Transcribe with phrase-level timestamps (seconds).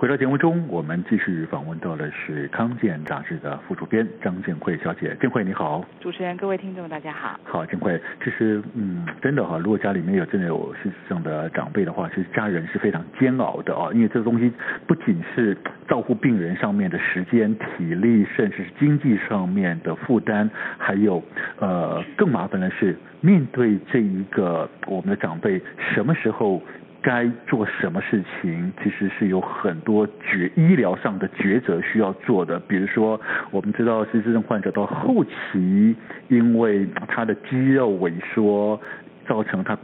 [0.00, 5.14] 回到节目中，我们继续访问到的是康健杂志的副主编张建慧小姐。
[5.20, 7.38] 建慧你好，主持人、各位听众大家好。
[7.44, 14.50] 好，建慧，其实嗯，真的哈，如果家里面有真的有事实上的长辈的话，其实家人是非常煎熬的啊，因为这个东西
[14.86, 15.54] 不仅是
[15.86, 21.22] 照顾病人上面的时间、体力，甚至是经济上面的负担，还有
[21.58, 25.60] 呃更麻烦的是面对这一个我们的长辈
[25.94, 26.62] 什么时候。
[27.02, 32.58] 该做什么事情，其实是有很多决医疗上的抉择需要做的。
[32.60, 33.20] 比如说，
[33.50, 35.96] 我们知道失智症患者到后期，
[36.28, 38.80] 因为他的肌肉萎缩，
[39.26, 39.78] 造成他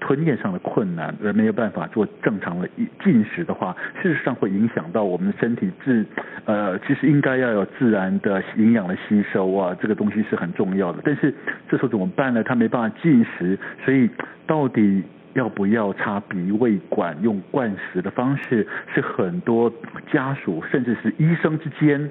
[0.00, 2.68] 吞咽上的困难，而没有办法做正常的
[3.04, 6.04] 进食的话，事实上会影响到我们的身体自
[6.44, 11.00] 呃，其实应该要有自然的营养的吸收啊，这个东西是很重要的。
[11.04, 11.32] 但是
[11.68, 12.42] 这时候怎么办呢？
[12.42, 14.08] 他没办法进食，所以
[14.46, 15.02] 到底。
[15.34, 17.16] 要不要插鼻胃管？
[17.22, 19.72] 用灌食的方式，是很多
[20.12, 22.10] 家属甚至是医生之间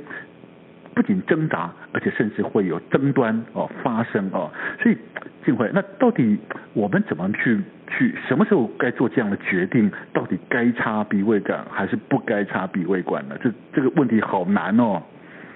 [0.93, 4.51] 不仅挣扎，而且甚至会有争端哦发生哦。
[4.81, 4.97] 所以，
[5.45, 6.37] 静慧，那到底
[6.73, 9.91] 我们怎么去去什么时候该做这样的决定？
[10.13, 13.35] 到底该插鼻胃管还是不该插鼻胃管呢？
[13.41, 15.01] 这这个问题好难哦。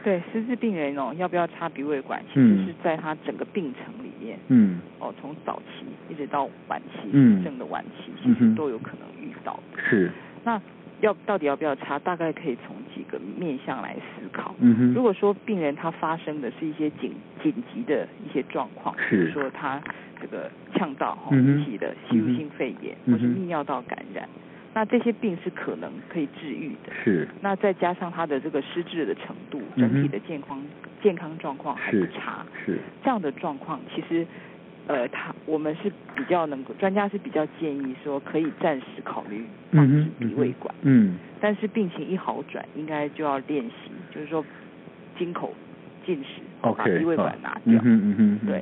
[0.05, 2.21] 对，失智病人哦，要不要插鼻胃管？
[2.31, 9.59] 其实是在他整个病程里面，嗯，哦，从早期一直到晚期，嗯，症的晚期，其实都有可能遇到。
[9.75, 10.11] 是。
[10.43, 10.61] 那
[11.01, 11.97] 要到底要不要插？
[11.97, 14.53] 大概可以从几个面向来思考。
[14.59, 14.93] 嗯哼。
[14.93, 17.11] 如果说病人他发生的是一些紧
[17.41, 19.81] 紧急的一些状况，比如说他
[20.21, 24.29] 这个呛到哈引起的吸入性肺炎，或是泌尿道感染。
[24.75, 27.25] 那这些病是可能可以治愈的，是。
[27.39, 30.67] 那再加上他的这个失智的程度，整体的健康、嗯、
[31.01, 32.73] 健康状况还不差，是。
[32.73, 34.27] 是这样的状况，其实，
[34.87, 41.17] 呃，他我们是比较能够，专家是比较建议说可以暂时考虑放置鼻胃管，嗯，嗯。
[41.39, 44.43] 但是病情一好转，应该就要练习，就是说，
[45.17, 45.53] 经口
[46.05, 48.61] 进食，okay, 把鼻胃管拿掉，嗯嗯嗯，对。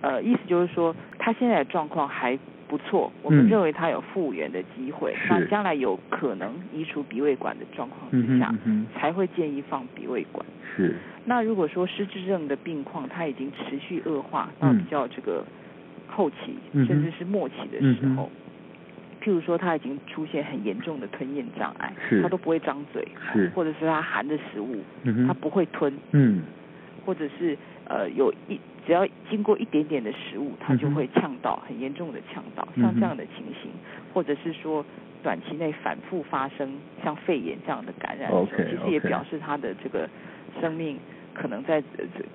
[0.00, 2.38] 呃，意思就是说，他现在的状况还。
[2.68, 5.14] 不错，我们认为他有复原的机会。
[5.14, 10.44] 嗯、那将来有可能移除鼻胃管的状况之下，嗯，才会建议放鼻胃管。
[10.76, 10.94] 是。
[11.24, 15.44] 那如果说失智症的病况它已经持续恶化到比较这个
[16.08, 23.06] 后期，嗯、甚至是末期的时候，嗯，譬如说他已经出现很严重的吞咽障碍，是，他都不会张嘴，
[23.54, 26.42] 或者是他含的食物，嗯，他不会吞，嗯，
[27.04, 27.56] 或者是
[27.88, 28.60] 呃有一。
[28.86, 33.68] 只要经过一点点的食物，它就会呛到，很严重的呛到，像这样的情形，
[34.14, 34.86] 或者是说
[35.24, 40.08] 短期内反复发生像肺炎这样的感染，okay, 其实也表示他的这个
[40.60, 40.96] 生命
[41.34, 41.82] 可能在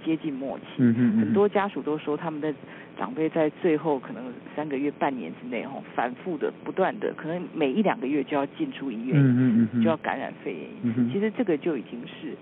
[0.03, 0.83] 接近末期。
[0.83, 2.53] 很多家属都说，他们的
[2.99, 4.21] 长辈在最后可能
[4.53, 11.09] 三个月、半年之内，吼，反复的、不断的，可能每一两个月就要进出医院，就要感染肺炎。
[11.13, 12.35] 其实这个就已经是。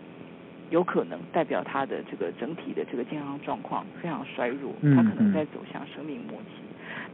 [0.69, 6.61] 有可能代表他的这个整体的这个健康状况非常衰弱，他可能在走向生命末期。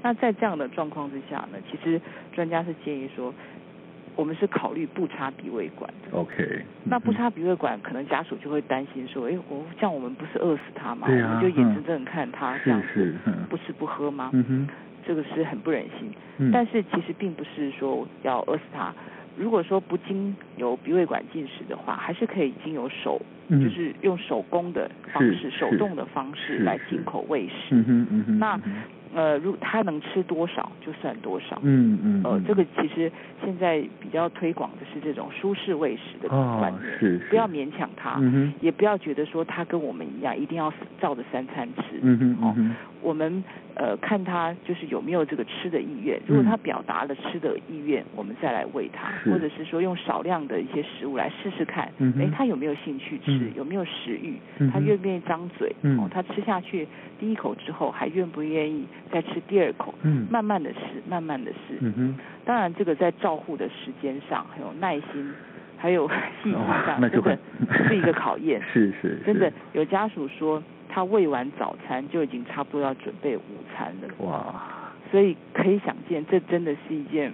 [0.02, 2.00] 那在这样的状况之下呢，其实
[2.32, 3.34] 专家是建议说，
[4.16, 6.18] 我们是考虑不插鼻胃管的。
[6.18, 6.62] OK。
[6.84, 11.08] 那不插鼻胃管，可能家属就会担心说，哎，我这样我们不是饿死他吗？
[11.08, 13.16] 我们就眼睁睁看他这样子
[13.50, 14.32] 不吃不喝吗？
[15.08, 16.12] 这个是很不忍心。
[16.52, 18.94] 但是其实并不是说要饿死他。
[19.38, 23.22] 如果说不经由鼻胃管进食的话，还是可以经由手。
[23.48, 27.76] 嗯、就是用手工的方式，手动的方式来进口喂食。
[28.40, 28.60] 那
[29.14, 31.60] 呃，如他能吃多少就算多少。
[31.62, 32.22] 嗯嗯。
[32.24, 33.12] 呃，这个其实
[33.44, 36.92] 现在比较推广的是这种舒适喂食的观念。
[36.92, 37.20] 哦，是。
[37.30, 38.18] 不要勉强他。
[38.20, 38.52] 嗯。
[38.62, 42.00] 也不要觉得说他跟我们一样，一定要照着三餐吃。
[42.02, 42.38] 嗯嗯。
[42.42, 42.56] 哦，
[43.06, 43.44] 我们
[43.76, 54.40] 呃看他就是有没有这个吃的意愿，如果他表达了吃的意愿，我们再来喂他，或者是说用少量的一些食物来试试看，哎，他有没有兴趣吃，有没有食欲，
[54.74, 56.88] 他愿不愿意张嘴，哦，他吃下去
[57.20, 59.94] 第一口之后还愿不愿意再吃第二口，
[60.32, 61.80] 慢慢的试，慢慢的试，
[62.44, 65.32] 当然这个在照护的时间上还有耐心。
[65.78, 66.08] 还有
[66.42, 66.54] 细心
[66.86, 67.38] 上，真的
[67.88, 68.62] 是一个考验。
[68.74, 70.64] 是是，真的有家属说，
[70.96, 73.42] 他喂完早餐就已经差不多要准备午
[73.76, 74.26] 餐了。
[74.26, 74.64] 哇！
[75.12, 77.34] 所以可以想见，这真的是一件，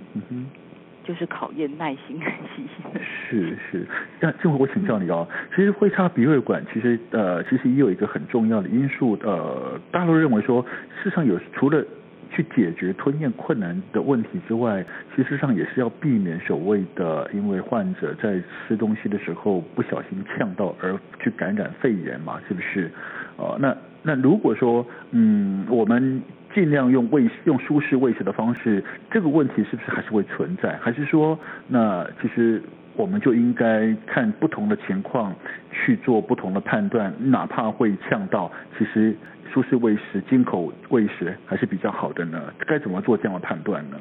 [1.04, 2.26] 就是考验耐心和
[2.56, 3.06] 细心的事。
[3.30, 3.88] 是是，
[4.20, 10.66] 那这回我请教你哦，其实会插鼻胃管，其实呃，其实也有一个很重要的因素，呃，大陆认为说，
[11.04, 11.86] 事实上有除了。
[12.34, 14.84] 去解决吞咽困难的问题之外，
[15.14, 22.90] 其实上也是要避免所谓的，因为患者在吃东西的时候不小心呛到而去感染肺炎嘛，是不是？
[23.38, 26.22] 呃，那那如果说，嗯，我们
[26.54, 28.82] 尽量用喂用舒适喂食的方式，
[29.12, 30.78] 这个问题是不是还是会存在？
[30.82, 31.38] 还是说，
[31.68, 32.62] 那其实
[32.96, 35.36] 我们就应该看不同的情况
[35.70, 39.14] 去做不同的判断，哪怕会呛到，其实。
[39.54, 42.54] 舒适喂食、进口喂食还是比较好的呢？
[42.60, 43.98] 该怎么做这样的判断呢？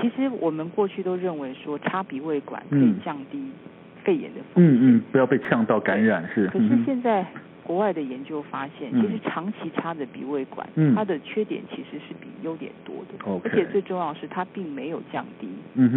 [0.00, 3.42] 其实我们过去都认为说插鼻胃管可以降低
[4.02, 6.46] 肺炎的风险，嗯嗯，不要被呛到感染是。
[6.48, 7.24] 可是现在
[7.62, 13.24] 国外的研究发现，嗯、其实长期插着鼻胃管，嗯、它的缺点其实是比优点多的。
[13.24, 15.48] Okay, 而且最重要的是，它并没有降低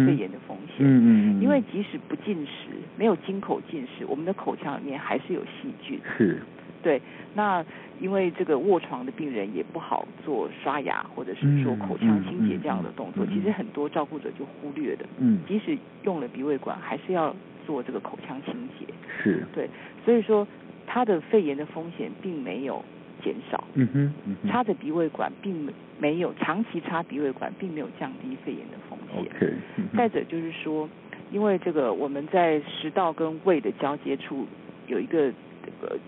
[0.06, 0.76] 肺炎的风险。
[0.78, 1.42] 嗯嗯。
[1.42, 6.00] 因为即使不进食，没有经口进食，我们的口腔里面还是有细菌。
[6.16, 6.38] 是。
[6.82, 7.00] 对，
[7.34, 7.64] 那
[8.00, 15.04] 因为这个卧床的病人也不好做刷牙或者是说口腔清洁这样的动作，嗯嗯嗯、其实很多照顾者就忽略的。
[15.18, 17.34] 嗯，即使用了鼻胃管，还是要
[17.66, 18.86] 做这个口腔清洁。
[19.20, 19.68] 是，对，
[20.04, 20.46] 所以说
[20.86, 22.84] 他的肺炎的风险并没有
[23.24, 23.64] 减少。
[23.74, 29.20] 嗯哼，嗯插着鼻胃管并没有长期插鼻胃管，并没有降低肺炎的风险。
[29.34, 29.88] OK、嗯。
[29.96, 30.88] 再者就是说，
[31.32, 34.46] 因为这个我们在食道跟胃的交接处
[34.86, 35.32] 有一个
[35.64, 35.98] 这个。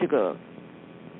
[0.00, 0.36] 这个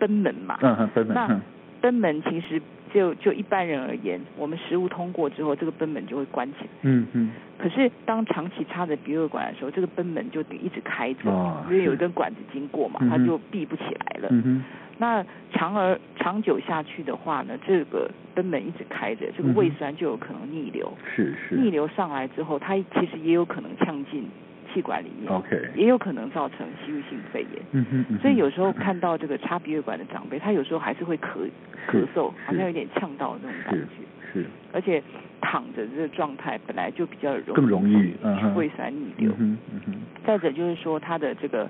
[0.01, 1.15] 賁门嘛，嗯，賁门。
[1.15, 1.41] 那
[1.83, 2.61] 賁门其实
[2.93, 6.69] 就就一般人而言，我们食物通过之后，这个奔门就会关起来。
[6.83, 7.31] 嗯嗯。
[7.59, 14.29] 可是当长期插着鼻胃管的时候，这个奔门就得一直开着，哦、因为有一根管子经过嘛，它就闭不起来了。
[14.31, 14.65] 嗯哼。
[14.99, 20.91] 那长而长久下去的话呢，这个賁门一直开着，这个胃酸就有可能逆流。
[21.15, 21.55] 是是。
[21.57, 24.27] 逆流上来之后，它其实也有可能呛进。
[24.77, 27.63] 气管里面，OK，也有可能造成吸入性肺炎。
[27.73, 31.49] 嗯哼，嗯哼，所以有时候看到这个插鼻胃管的长辈，他有时候还是会咳
[31.89, 33.87] 咳嗽，好像有点呛到那种感觉。
[34.35, 35.03] 是，是而且
[35.41, 38.15] 躺着这个状态本来就比较容易更容易
[38.55, 39.33] 胃酸逆流。
[39.39, 39.95] 嗯嗯嗯。
[40.27, 41.67] 再者就是说，他的这个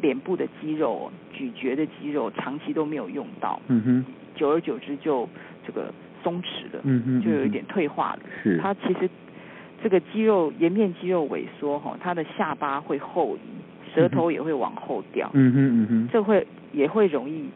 [0.00, 3.60] 脸部的肌肉、咀嚼的肌肉长期都没有用到。
[3.66, 4.04] 嗯哼。
[4.36, 5.28] 久而久之就
[5.66, 5.92] 这个
[6.22, 6.80] 松弛了。
[6.84, 7.20] 嗯哼。
[7.20, 8.20] 就有一点退化了。
[8.44, 8.58] 是。
[8.58, 9.10] 他其实。
[9.82, 17.48] 这个肌肉颜面肌肉萎缩哈，他的下巴会后移，舌头也会往后掉，嗯哼嗯哼，这会也会容易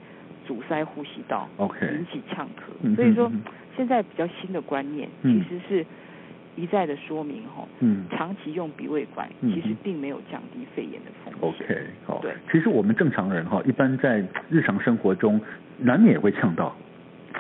[0.47, 2.95] 阻塞呼吸道，OK，引起呛咳。
[2.95, 3.31] 所以说，
[3.77, 5.87] 现在比较新的观念其实是
[6.55, 11.67] 一再的说明哈，嗯，长期用鼻胃管其实并没有降低肺炎的风险。
[11.67, 15.41] OK，好，对，其实我们正常人哈，一般在日常生活中
[15.79, 16.75] 难免也会呛到。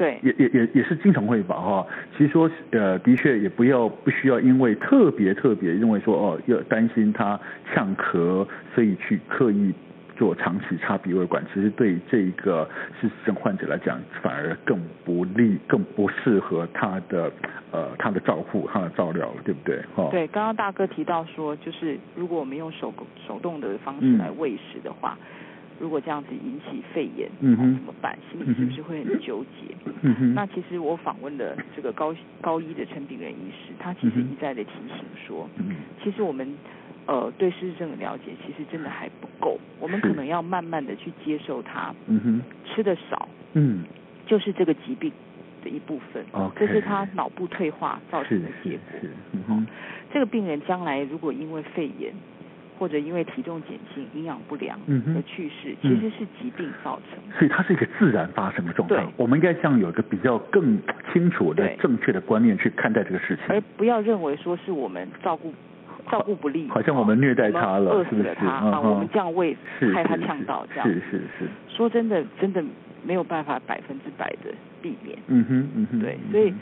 [0.02, 1.86] 对，也也也也是经常会吧哈。
[2.18, 7.38] 其实说呃，的确也不要不需要因为特别特别认为说哦，要担心他
[7.72, 8.44] 呛咳，
[8.74, 9.72] 所以去刻意
[10.16, 11.40] 做长期插鼻胃管。
[11.54, 12.68] 其实对这个
[13.00, 17.30] 失智症患者来讲，反而更不利，更不适合他的
[17.70, 19.80] 呃他的照护，他的照料了，对不对？
[19.94, 20.08] 哈。
[20.10, 22.92] 对，刚刚大哥提到说，就是如果我们用手
[23.24, 25.16] 手动的方式来喂食的话。
[25.20, 25.26] 嗯
[25.80, 28.16] 如果这样子引起肺炎，嗯哼，怎么办？
[28.30, 29.74] 心里是不是会很纠结？
[30.34, 36.46] 那其实我访问的这个高高一的陈炳仁医师，他其实一再的提醒说，嗯，其实我们
[37.06, 41.94] 呃对失智症的了解其实真的还不够，我们可能要慢慢的去接受它。
[42.06, 42.42] 嗯哼。
[42.64, 43.84] 吃的少，嗯，
[44.26, 45.12] 就是这个疾病
[45.64, 46.24] 的一部分。
[46.32, 46.50] 哦。
[46.56, 49.00] 这是他脑部退化造成的结果。
[49.00, 49.10] 是。
[49.32, 49.66] 嗯哼。
[50.12, 52.12] 这个病人将来如果因为肺炎。
[52.78, 57.38] 或者因为体重减轻、营养不良而去世，其实是疾病造成。
[57.38, 58.96] 所以它是一个自然发生的状态。
[58.96, 60.78] 对，我们应该像有一个比较更
[61.12, 65.52] 清楚的、正确的观念去看待这个事情，而不要认为说是我们照顾
[66.10, 69.56] 照顾不利，好像我们虐待他了，饿死了他啊，我们这样喂
[69.94, 70.88] 害他呛到这样。
[70.88, 71.48] 是是是。
[71.68, 72.62] 说真的，真的
[73.04, 75.16] 没有办法百分之百的避免。
[75.28, 76.00] 嗯哼嗯哼。
[76.00, 76.52] 对，所以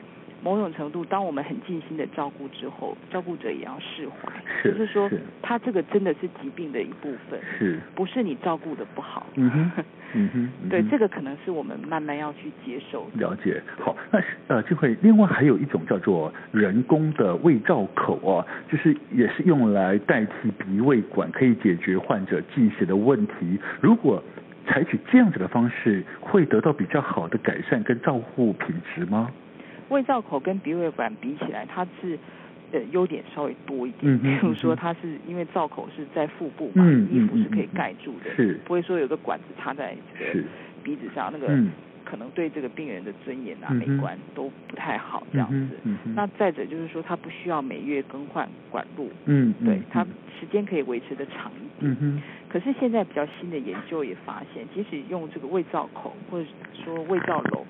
[0.42, 4.32] 某种程度，当我们很尽心的照顾之后，照顾者也要释怀，
[4.62, 9.26] 是就是说是他这个真的是疾病的一部分，是不是你照顾的不好？
[9.34, 13.06] 嗯哼，嗯哼， 嗯哼对，这个可能是我们慢慢要去接受。
[13.14, 13.62] 了解。
[13.78, 23.58] 好，那呃，这会另外还有一种叫做人工的胃造口哦，就是也是用来代替鼻胃管，可以解决患者进食的问题。
[23.80, 24.22] 如果
[24.66, 29.30] 采取这样子的方式，会得到比较好的改善跟照护品质吗？
[29.90, 32.18] 胃造口跟鼻胃管比起来，它是
[32.72, 34.10] 呃优点稍微多一点。
[34.14, 38.58] 嗯嗯比如说，它是因为造口是在腹部嘛，嗯衣服是可以盖住的，是。
[38.64, 40.40] 不会说有个管子插在这个
[40.82, 41.70] 鼻子上，那个嗯。
[42.02, 45.76] 可能对这个病人的尊严啊、嗯美观都不太好这样子。
[45.84, 50.02] 嗯嗯那再者就是说，它不需要每月更换管路，嗯，嗯对，它
[50.40, 51.96] 时间可以维持的长一点。
[52.00, 56.48] 嗯，可是现在比较新的研究也发现，即使用这个胃造口或者
[56.84, 57.62] 说胃造瘘，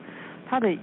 [0.48, 0.74] 它的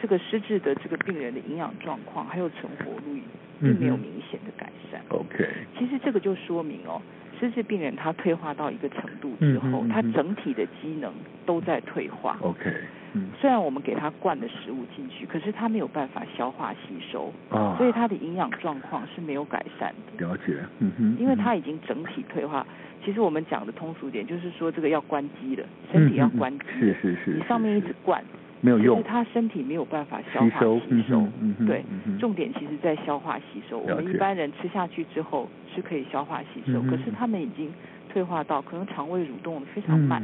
[0.00, 3.22] 这个失智的这个病人的营养状况还有存活率，
[3.60, 5.00] 并没有明显的改善。
[5.08, 5.48] OK，
[5.78, 7.00] 其实这个就说明哦，
[7.40, 11.12] 失智病人他退化到一个程度之后，他整体的机能
[11.44, 12.36] 都在退化。
[12.42, 12.70] OK，
[13.14, 20.26] 嗯，虽然我们给他灌的食物进去，可是他没有办法消化吸收，啊，所以他的营养状况是没有改善的。
[20.26, 22.66] 了解，嗯哼，因为他已经整体退化。
[23.04, 28.20] 其实我们讲的通俗点，就是说这个要关机了，身体要关机是是是，你上面一直灌
[28.60, 29.02] 没有用。
[29.02, 31.20] 他身体没有办法消化吸收吸收。
[31.40, 33.78] 嗯对嗯，重点其实在消化吸收。
[33.78, 37.72] 我们一般人吃下去之后是可以消化吸收，可是他们已经
[38.08, 40.22] 退化到可能肠胃蠕动非常慢，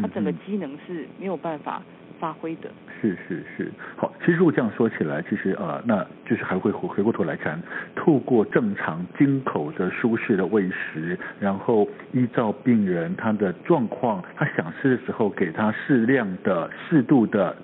[0.00, 1.82] 他整个嗯机能是没有办法
[2.20, 2.70] 发挥的。
[3.00, 7.60] 是是是，好，其实如果这样说起来，其实呃，那就是还会回回过头来看，
[7.96, 17.56] 透过正常经口的舒适的喂食，然后依照病人他的状况，他想吃的时候给他适量的、适度的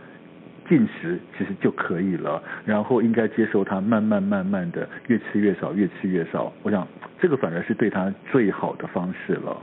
[0.68, 2.42] 进食，其实就可以了。
[2.64, 6.52] 然后应该接受它慢慢慢慢的越吃越少，越吃越少。
[6.62, 6.87] 我想
[7.18, 9.56] 这个反而是对他最好的方式了。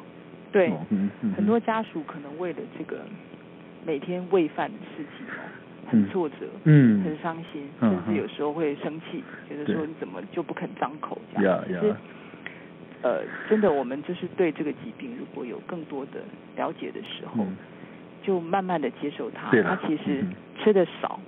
[0.51, 2.99] 对，哦嗯嗯很多家属可能为了这个
[3.85, 11.55] 每天喂饭的事情哦，很挫折，嗯很伤心，嗯甚至有时候会生气，觉得说对你怎么就不肯张口这样。
[11.55, 11.95] 呀其实，
[13.03, 16.21] 呃，真的，我们就是对这个疾病如果有更多的
[16.55, 17.55] 了解的时候，嗯
[18.25, 19.51] 就慢慢的接受它。
[19.51, 21.19] 对了它其实嗯吃的少，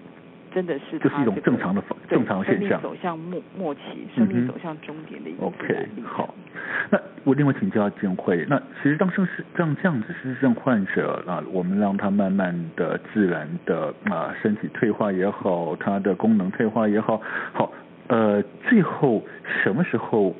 [0.54, 6.34] 真的是就是一种正常的方正常现象走向末末期，生命走向终点的一个自 OK，好。
[6.90, 17.22] 那我另外请教建辉，那其实当生是这样这样子失智症患者啊，我们让他慢慢的自然的啊身体退化也好，他的功能退化也好，
[17.54, 17.72] 好
[18.08, 19.24] 呃最后
[19.64, 20.36] 什么时候？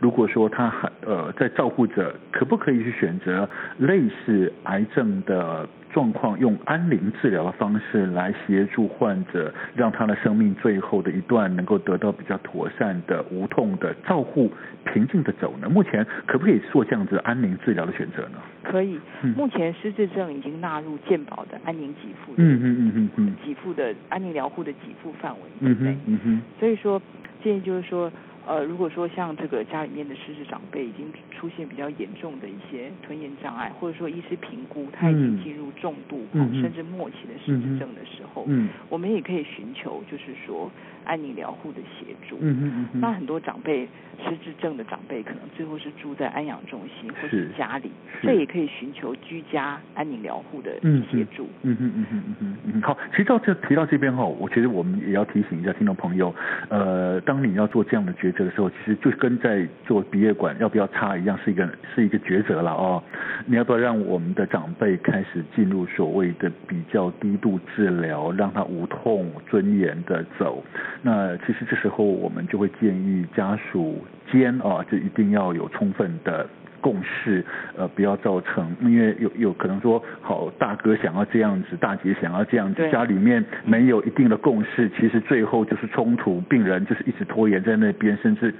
[0.00, 3.48] 如果说他还呃在照顾者，可不可以去选择
[3.78, 14.52] 类似癌症的状况，用安宁治疗的方式来协助患者，让他的生命最后的一段能够得到比较妥善的、无痛的照护，
[14.84, 15.68] 平静的走呢？
[15.70, 18.38] 目前可不可以做这样子安宁治疗的选择呢？
[18.62, 26.00] 可以嗯，目前失智症已经纳入健保的安宁给付的嗯嗯嗯嗯嗯给付的安宁疗护的给付范围嗯之内哼。
[26.06, 27.00] 嗯哼所以说，
[27.42, 28.10] 建议就是说，
[28.46, 36.62] 呃，如果说像这个家里面的失智长辈已经出现比较严重的一些吞咽障碍，或者说医师评估他已经进入重度、嗯嗯。
[36.62, 40.70] 甚至末期的失智症的时候，嗯我们也可以寻求就是说
[41.04, 42.38] 安宁疗护的协助。
[42.40, 43.86] 嗯嗯嗯那很多长辈
[44.24, 47.90] 失智症的长辈，可能最后是住在安养中心或是是家里，
[48.22, 51.48] 这也可以寻求居家安宁疗护的嗯协助。
[51.62, 56.34] 嗯嗯嗯嗯嗯嗯，好，其实到这提到这边哈，我觉得我们也要提醒一下听众朋友，
[56.68, 63.02] 呃，当你要做这样的抉这个时候，其实就跟在做鼻咽管要不要插一样，是一个是一个抉择了哦。
[63.46, 70.62] 你要不要让我们的长辈开始进入所谓的比较低度治疗，让他无痛尊严的走？
[71.02, 76.46] 那其实这时候我们就会建议家属间啊，就一定要有充分的。
[76.80, 77.44] 共识，
[77.76, 88.54] 呃，不要造成，因为有有可能说，好，大哥想要这样子，大姐想要这样子，家里面没有一定的共识，其实最后就是冲突，病人就是一直拖延在那边，甚至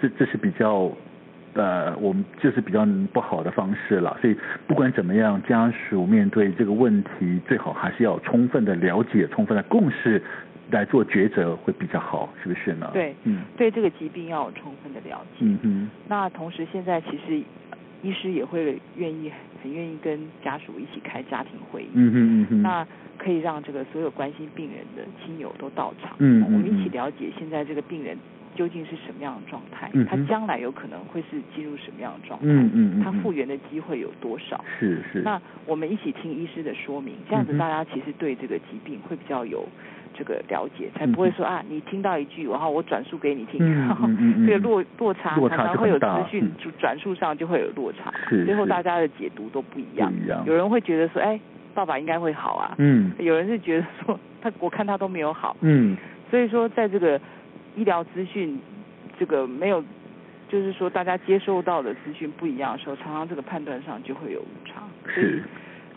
[0.00, 0.90] 这这是比较，
[1.54, 4.16] 呃，我们就是比较不好的方式了。
[4.20, 10.22] 所以不管怎么样，家属面对这个问题，最好还是要充分的了解，充分的共识
[10.70, 12.90] 来做抉择会比较好，是不是呢？
[12.92, 15.44] 对，嗯对这个疾病要有充分的了解。
[15.44, 17.42] 嗯哼，那同时，现在其实
[18.02, 19.30] 医师也会愿意
[19.62, 28.16] 很愿意跟家属一起开家庭会议，嗯哼嗯哼，那可以让这个所有关心病人的亲友都到场，嗯嗯我们一起嗯了解现在这个病人
[28.54, 34.64] 究竟是什么样的状态，嗯他将来有可能会是进入什么样的状态，嗯嗯嗯，他复原的机会有多少？
[34.78, 35.22] 是是。
[35.22, 39.66] 那我们一起听医师的说明，这样子大家其实对这个疾病会比较有
[40.18, 43.60] 这个了解，才不会说啊，你听到一句，然后我转述给你听，
[44.44, 48.12] 这个落落差常常会有资讯转述上就会有落差，
[48.44, 50.12] 最后大家的解读都不一样。
[50.44, 51.38] 有人会觉得说，哎，
[51.72, 53.12] 爸爸应该会好啊，嗯。
[53.18, 55.96] 有人是觉得说他我看他都没有好，嗯。
[56.30, 57.20] 所以说在这个
[57.76, 58.60] 医疗资讯
[59.18, 59.82] 这个没有，
[60.48, 64.82] 就是说大家接收到的资讯不一样的时候，常常这个判断上就会有误差。
[65.04, 65.44] 所以是，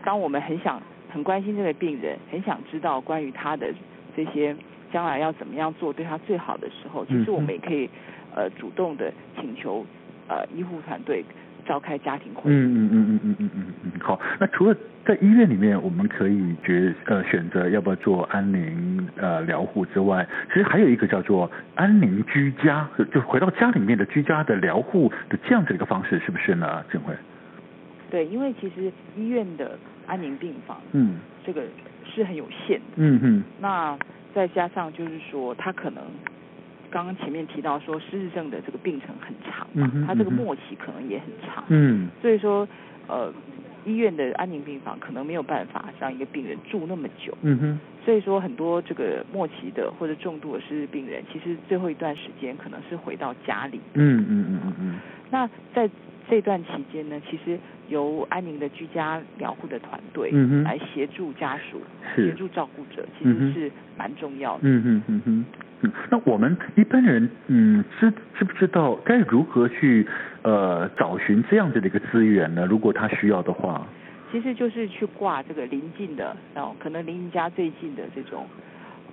[0.04, 3.74] 当我们很想很关心这个病人，很想知道关于他的
[4.16, 4.56] 这些
[4.92, 7.90] 将来要怎么样做对他最好的时候，其实我们也可以
[8.36, 9.86] 呃主动的请求
[10.28, 11.24] 呃医护团队
[11.66, 12.54] 召开家庭会议。
[12.54, 14.20] 嗯嗯嗯嗯嗯嗯嗯嗯，好。
[14.40, 14.76] 那除了
[15.06, 26.84] 在医院里面，我们可以决呃选择要不要做安宁呃疗护之外，其实还有一个叫做安宁居家，就就回到家里面的居家的疗护的这样子的一个方式，是不是呢？
[26.92, 27.14] 静慧？
[28.10, 31.64] 对，因为其实医院的安宁病房，嗯这个
[32.06, 32.94] 是很有限的。
[32.98, 33.44] 嗯嗯。
[33.60, 33.98] 那
[34.34, 36.04] 再加上就是说，他可能
[36.90, 42.10] 刚刚前面提到说，失智症的这个病程很长嘛，他这个末期可能也很长，嗯。
[42.22, 42.68] 所以说
[43.08, 43.34] 呃，
[43.86, 47.80] 医院的安宁病房可能没有办法让一个病人住那么久，嗯哼。
[48.04, 53.80] 所以说很多这个末期的或者重度的失智病人，其实最后一段时间可能是回到家里。
[53.94, 55.00] 嗯嗯嗯嗯嗯。
[55.30, 55.90] 那在
[56.30, 57.60] 这段期间呢，其实
[57.90, 60.32] 由安宁的居家疗护的团队
[60.64, 61.82] 来协助家属、
[62.16, 62.28] 是。
[62.28, 64.62] 协助照顾者，其实是蛮重要的。
[64.64, 65.46] 嗯嗯嗯嗯
[65.82, 70.08] 嗯，那我们一般人嗯知知不知道该如何去
[70.44, 72.66] 呃找寻这样子的一个资源呢？
[72.66, 73.86] 如果他需要的话，
[74.32, 78.46] 其实就是去挂这个临近的，哦，可能离你家最近的这种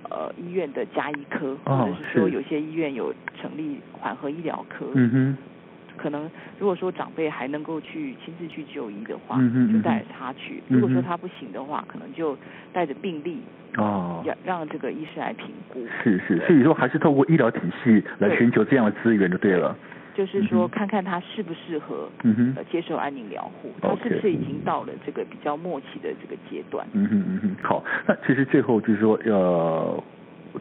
[0.09, 4.85] 呃医院的加医科，哦或者是说有些医院有成立缓和医疗科。
[4.93, 5.37] 嗯哼
[6.01, 12.37] 可能如果说长辈还能够去亲自去就医的话，嗯哼嗯就带着他去；如果说他不行的话，可能就
[12.71, 13.39] 带着病历，
[13.77, 14.23] 哦。
[14.25, 15.85] 让让这个医师来评估。
[16.03, 19.75] 是是，所以说还是透过医疗体系来寻求这样的资源就对了。
[20.15, 26.85] 就是说，看看他适不适合嗯哼呃接受安宁疗护，他是不是已经到了这个比较末期的这个阶段。
[26.91, 30.03] 嗯哼嗯哼，好，那其实最后就是说，呃，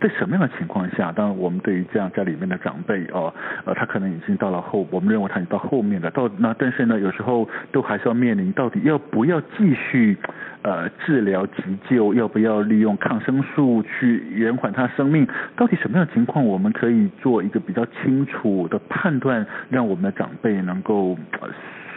[0.01, 3.33] 在什么样的情况下，当然我们对于这样家里面的长辈哦，
[3.65, 10.17] 呃，他可能已经到了后，我们认为他已经到后面了，到那但是呢，有时候都还是要面临到底要不要继续
[10.63, 21.17] 呃治疗急救，要不要利用抗生素去延缓他生命，到底什么样的情况我们可以做一个比较清楚的判断，让我们的长辈能够。
[21.41, 21.49] 呃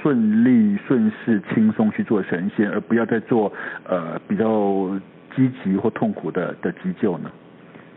[0.01, 3.53] 顺利顺势轻松去做神仙，而不要再做
[3.87, 4.89] 呃比较
[5.35, 7.29] 积极或痛苦的的急救呢？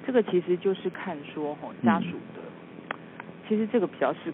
[0.06, 2.40] 这个其实就是看说吼家属的，
[3.48, 4.32] 其实这个比较是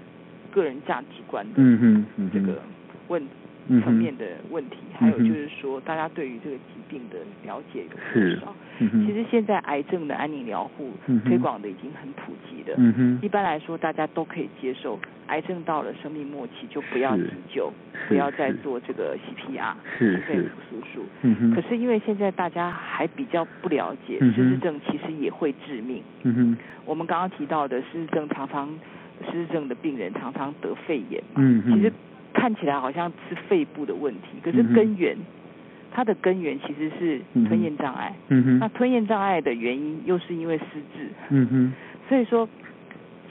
[0.50, 2.60] 个人价值观的嗯哼，嗯，这个
[3.08, 3.49] 问嗯哼
[3.82, 8.54] 层面的问题，还有就是说大家对于这个疾病的了解有是多少？
[8.80, 10.90] 嗯，其实现在癌症的安宁疗护
[11.24, 12.74] 推广的已经很普及了。
[12.78, 17.72] 嗯哼，一般来说，大家都可以接受，癌症到了生命末期就不要急救，
[18.08, 21.04] 不要再做这个 CPR，是肺复苏术。
[21.22, 26.02] 嗯哼，可是因为现在大家还比较不了解，失智症其实也会致命。
[26.22, 26.56] 嗯哼，
[26.86, 28.68] 我们刚刚提到的失智症，常常
[29.26, 31.92] 失智症的病人常常得肺炎嘛，嗯哼，其实
[32.32, 35.16] 看起来好像是肺部的问题，可是根源，
[35.90, 38.14] 它的根源其实是吞咽障碍。
[38.28, 40.64] 嗯哼，那吞咽障碍的原因又是因为失
[40.96, 41.72] 智，嗯哼，
[42.08, 42.48] 所以说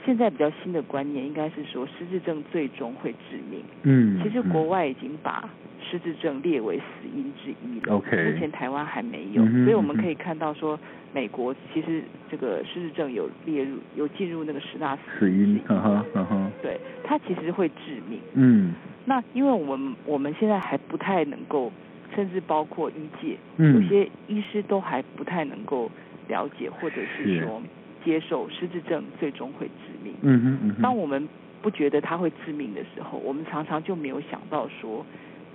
[0.04, 3.62] 现在比较新的观念应该是说失智症最终会致命。
[3.82, 5.48] 嗯，其实国外已经把
[5.82, 7.94] 失智症列为死因之一了。
[7.96, 10.78] OK 目前台湾还没有，嗯所以我们可以看到说，
[11.12, 18.20] 美国其实这个失智症有列入有进入那个十大死死因因之一，嗯哼，嗯哼，对，它其实会致命。
[18.34, 18.72] 嗯
[19.04, 21.72] 那因为我们我们现在还不太能够，
[22.14, 25.90] 甚至包括医界，嗯有些医师都还不太能够
[26.28, 27.62] 了解，或者是是说
[28.04, 30.14] 接受失智症最终会致命。
[30.22, 31.28] 嗯哼，嗯哼，当我们
[31.60, 35.04] 不觉得它会致命的时候，我们常常就没有想到说，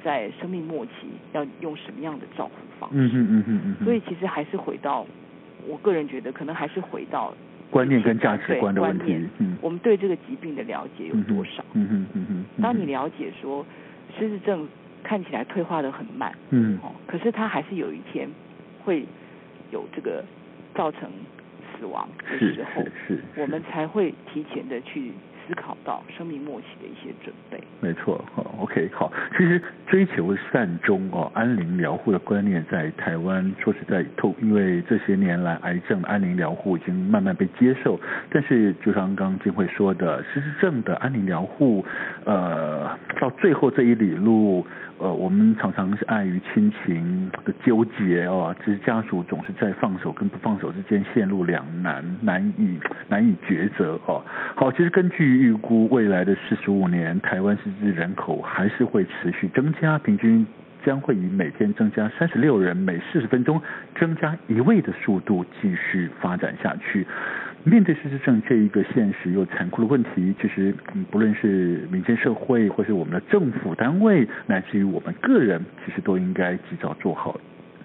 [0.04, 0.92] 在生命末期
[1.34, 2.98] 要用什么样的照顾方式。
[2.98, 5.08] 嗯哼，嗯哼，嗯哼，所以其实还是回到，
[5.68, 7.36] 我个人觉得可能还是回到
[7.70, 9.18] 观念跟价值观的问题。
[9.40, 11.64] 嗯，我们对这个疾病的了解有多少？
[11.74, 13.66] 嗯哼，嗯哼，当你了解说
[14.18, 14.68] 失智症
[15.04, 16.78] 看起来退化的很慢，嗯。
[16.82, 18.30] 哦，可是它还是有一天
[18.84, 19.06] 会
[19.72, 20.24] 有这个
[20.74, 21.10] 造成
[21.78, 25.12] 死亡的时候，是是，我们才会提前的去
[25.48, 27.62] 思考到生命末期的一些准备。
[27.80, 29.12] 没错，好，OK，好。
[29.38, 38.00] 其实追求善终哦，安宁疗护的观念在台湾说实在透，因为这些年来癌症安宁疗护已经慢慢被接受。
[38.30, 41.86] 但是就像刚刚金慧说的，失智症的安宁疗护，
[42.26, 44.66] 呃，到最后这一里路。
[44.98, 52.80] 呃，我们常常是碍于亲情的纠结哦，其实家属总是在放手跟不放手之间陷入两难，难以
[53.10, 54.24] 难以抉择哦。
[54.56, 60.48] 好，其实根据预估，未来的四十五年，台湾失智人口还是会持续增加，平均
[60.86, 63.62] 将会以每天增加三十六人，每四十分钟
[64.00, 67.06] 增加一位的速度继续发展下去。
[67.68, 70.74] 面对失智症这一个现实又残酷的问题，其实
[71.10, 77.36] 不论是民间社会，或是我们的政府单位，乃至于我们个人，其实都应该及早做好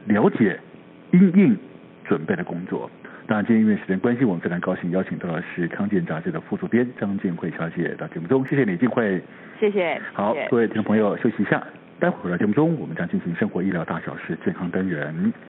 [0.05, 0.61] 了解、
[1.13, 1.57] 应应、
[2.05, 2.91] 准备的工作。
[3.27, 9.23] 当然，今天因为时间关系，我们非常高兴邀请到的是康健杂志的副主编张建慧小姐到节目中，谢谢你，静慧。
[9.59, 9.99] 谢谢。
[10.13, 11.67] 好，各位听众朋友，休息一下，
[11.99, 15.33] 待会儿回到节目中，我们将进行生活医疗大小事健康单元。